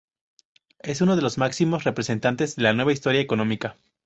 Es 0.79 1.01
uno 1.01 1.15
de 1.15 1.21
los 1.21 1.37
máximos 1.37 1.83
representantes 1.83 2.55
de 2.55 2.63
la 2.63 2.73
"nueva 2.73 2.91
historia 2.91 3.21
económica". 3.21 3.75